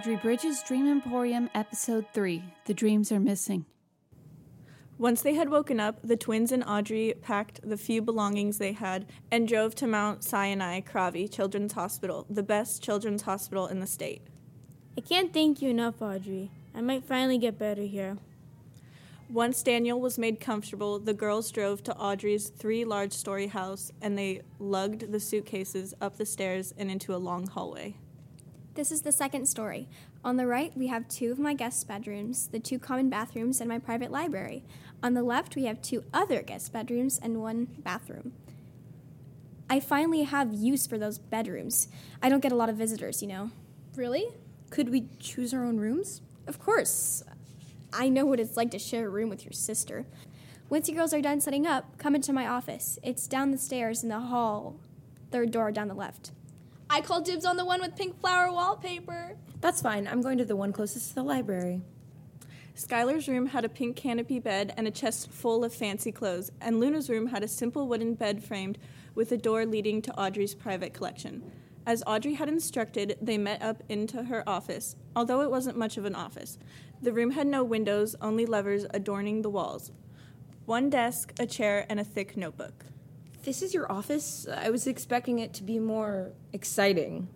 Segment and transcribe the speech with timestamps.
[0.00, 3.66] Audrey Bridges' Dream Emporium, Episode 3 The Dreams Are Missing.
[5.00, 9.06] Once they had woken up, the twins and Audrey packed the few belongings they had
[9.30, 14.20] and drove to Mount Sinai Kravis Children's Hospital, the best children's hospital in the state.
[14.98, 16.50] I can't thank you enough, Audrey.
[16.74, 18.18] I might finally get better here.
[19.30, 24.18] Once Daniel was made comfortable, the girls drove to Audrey's three large story house and
[24.18, 27.96] they lugged the suitcases up the stairs and into a long hallway.
[28.74, 29.88] This is the second story.
[30.22, 33.68] On the right, we have two of my guest bedrooms, the two common bathrooms, and
[33.68, 34.64] my private library.
[35.02, 38.32] On the left, we have two other guest bedrooms and one bathroom.
[39.68, 41.88] I finally have use for those bedrooms.
[42.22, 43.50] I don't get a lot of visitors, you know.
[43.96, 44.28] Really?
[44.68, 46.20] Could we choose our own rooms?
[46.46, 47.22] Of course.
[47.92, 50.06] I know what it's like to share a room with your sister.
[50.68, 52.98] Once you girls are done setting up, come into my office.
[53.02, 54.76] It's down the stairs in the hall,
[55.30, 56.32] third door down the left.
[56.88, 59.36] I call dibs on the one with pink flower wallpaper.
[59.60, 60.06] That's fine.
[60.06, 61.82] I'm going to the one closest to the library.
[62.76, 66.80] Skylar's room had a pink canopy bed and a chest full of fancy clothes, and
[66.80, 68.78] Luna's room had a simple wooden bed framed
[69.14, 71.42] with a door leading to Audrey's private collection.
[71.86, 76.04] As Audrey had instructed, they met up into her office, although it wasn't much of
[76.04, 76.58] an office.
[77.02, 79.90] The room had no windows, only levers adorning the walls.
[80.66, 82.84] One desk, a chair, and a thick notebook.
[83.42, 84.46] This is your office?
[84.46, 87.28] I was expecting it to be more exciting.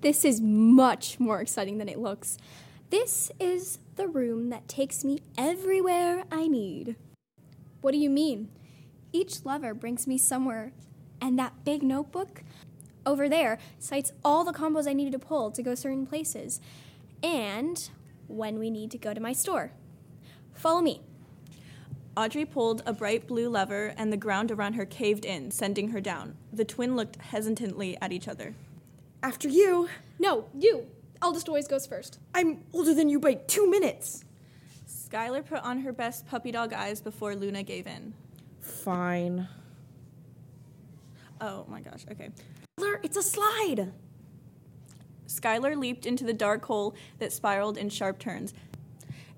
[0.00, 2.36] This is much more exciting than it looks.
[2.88, 6.94] This is the room that takes me everywhere I need.
[7.80, 8.48] What do you mean?
[9.12, 10.72] Each lever brings me somewhere,
[11.20, 12.44] and that big notebook
[13.04, 16.60] over there cites all the combos I needed to pull to go certain places,
[17.24, 17.90] and
[18.28, 19.72] when we need to go to my store.
[20.54, 21.00] Follow me.
[22.16, 26.00] Audrey pulled a bright blue lever, and the ground around her caved in, sending her
[26.00, 26.36] down.
[26.52, 28.54] The twin looked hesitantly at each other.
[29.24, 29.88] After you.
[30.20, 30.86] No, you.
[31.22, 32.18] Eldest always goes first.
[32.34, 34.24] I'm older than you by two minutes.
[34.88, 38.12] Skylar put on her best puppy dog eyes before Luna gave in.
[38.60, 39.48] Fine.
[41.40, 42.30] Oh my gosh, okay.
[42.78, 43.92] Skylar, it's a slide.
[45.28, 48.54] Skylar leaped into the dark hole that spiraled in sharp turns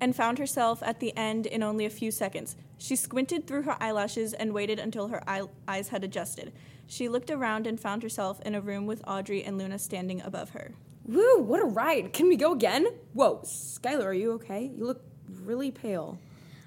[0.00, 2.56] and found herself at the end in only a few seconds.
[2.78, 6.52] She squinted through her eyelashes and waited until her eye- eyes had adjusted.
[6.86, 10.50] She looked around and found herself in a room with Audrey and Luna standing above
[10.50, 10.72] her.
[11.04, 12.12] Woo, what a ride.
[12.12, 12.86] Can we go again?
[13.12, 14.70] Whoa, Skylar, are you okay?
[14.76, 15.02] You look
[15.44, 16.18] really pale.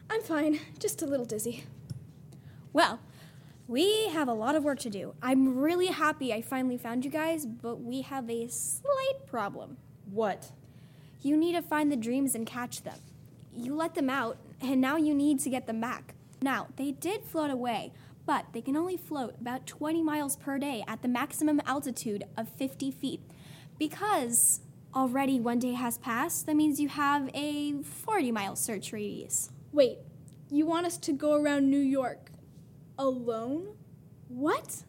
[0.10, 1.64] I'm fine, just a little dizzy.
[2.74, 3.00] Well,
[3.68, 5.16] we have a lot of work to do.
[5.22, 9.78] I'm really happy I finally found you guys, but we have a slight problem.
[10.12, 10.52] What?
[11.22, 13.00] You need to find the dreams and catch them.
[13.56, 16.14] You let them out, and now you need to get them back.
[16.42, 17.94] Now, they did float away,
[18.26, 22.50] but they can only float about 20 miles per day at the maximum altitude of
[22.50, 23.22] 50 feet.
[23.78, 24.62] Because
[24.94, 29.52] already one day has passed, that means you have a 40 mile search radius.
[29.72, 29.98] Wait,
[30.50, 32.32] you want us to go around New York
[32.98, 33.76] alone?
[34.28, 34.84] What?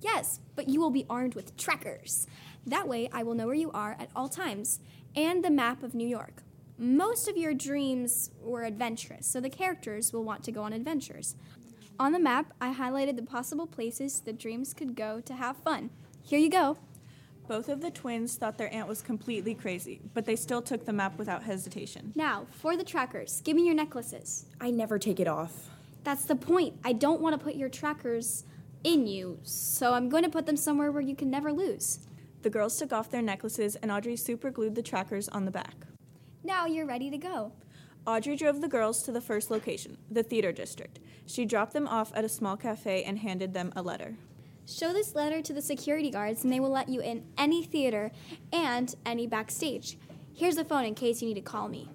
[0.00, 2.26] Yes, but you will be armed with trackers.
[2.66, 4.80] That way, I will know where you are at all times,
[5.14, 6.42] and the map of New York.
[6.78, 11.34] Most of your dreams were adventurous, so the characters will want to go on adventures.
[11.98, 15.88] On the map, I highlighted the possible places the dreams could go to have fun.
[16.22, 16.76] Here you go.
[17.48, 20.92] Both of the twins thought their aunt was completely crazy, but they still took the
[20.92, 22.12] map without hesitation.
[22.16, 24.46] Now, for the trackers, give me your necklaces.
[24.60, 25.70] I never take it off.
[26.02, 26.74] That's the point.
[26.84, 28.44] I don't want to put your trackers
[28.82, 32.00] in you, so I'm going to put them somewhere where you can never lose.
[32.42, 35.74] The girls took off their necklaces and Audrey superglued the trackers on the back.
[36.42, 37.52] Now you're ready to go.
[38.06, 41.00] Audrey drove the girls to the first location, the theater district.
[41.26, 44.16] She dropped them off at a small cafe and handed them a letter.
[44.68, 48.10] Show this letter to the security guards, and they will let you in any theater
[48.52, 49.96] and any backstage.
[50.34, 51.88] Here's the phone in case you need to call me.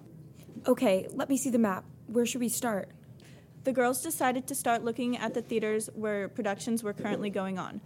[0.66, 1.84] Okay, let me see the map.
[2.06, 2.90] Where should we start?
[3.64, 7.82] The girls decided to start looking at the theaters where productions were currently going on.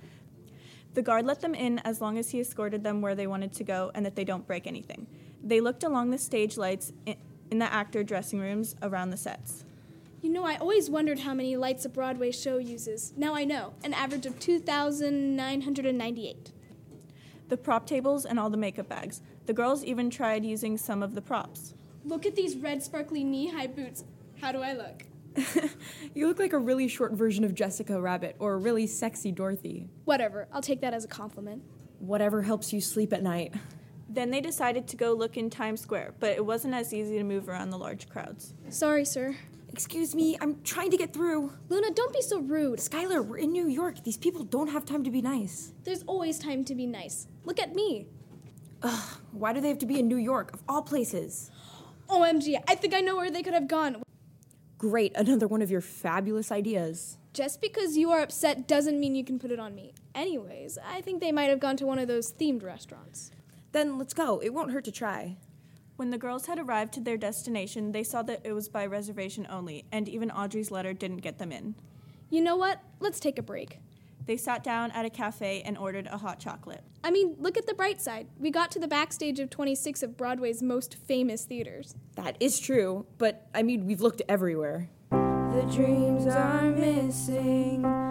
[0.94, 3.65] The guard let them in as long as he escorted them where they wanted to
[3.65, 5.09] go and that they don't break anything.
[5.43, 6.93] They looked along the stage lights
[7.50, 9.65] in the actor dressing rooms around the sets.
[10.22, 13.12] You know, I always wondered how many lights a Broadway show uses.
[13.16, 16.52] Now I know, an average of 2,998.
[17.48, 19.20] The prop tables and all the makeup bags.
[19.46, 21.74] The girls even tried using some of the props.
[22.04, 24.04] Look at these red sparkly knee high boots.
[24.40, 25.04] How do I look?
[26.14, 29.88] you look like a really short version of Jessica Rabbit or a really sexy Dorothy.
[30.04, 31.62] Whatever, I'll take that as a compliment.
[31.98, 33.54] Whatever helps you sleep at night.
[34.08, 37.24] Then they decided to go look in Times Square, but it wasn't as easy to
[37.24, 38.54] move around the large crowds.
[38.70, 39.36] Sorry, sir.
[39.76, 41.52] Excuse me, I'm trying to get through.
[41.69, 42.78] Luna, don't be so rude.
[42.78, 44.02] Skylar, we're in New York.
[44.05, 45.75] These people don't have time to be nice.
[45.84, 47.26] There's always time to be nice.
[47.44, 48.06] Look at me.
[48.82, 51.50] Ugh, why do they have to be in New York, of all places?
[52.08, 54.02] OMG, I think I know where they could have gone.
[54.78, 57.19] Great, another one of your fabulous ideas.
[57.34, 59.93] Just because you are upset doesn't mean you can put it on me.
[60.14, 63.31] Anyways, I think they might have gone to one of those themed restaurants.
[63.73, 64.38] Then let's go.
[64.38, 65.37] It won't hurt to try.
[65.96, 69.46] When the girls had arrived to their destination, they saw that it was by reservation
[69.48, 71.75] only, and even Audrey's letter didn't get them in.
[72.28, 72.81] You know what?
[73.00, 73.78] Let's take a break.
[74.26, 76.82] They sat down at a cafe and ordered a hot chocolate.
[77.02, 78.26] I mean, look at the bright side.
[78.38, 81.94] We got to the backstage of 26 of Broadway's most famous theaters.
[82.16, 84.90] That is true, but I mean, we've looked everywhere.
[85.10, 88.06] The dreams are missing.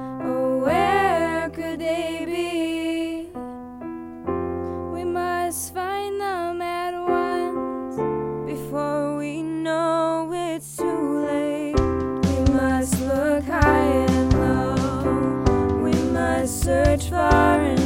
[17.09, 17.84] far and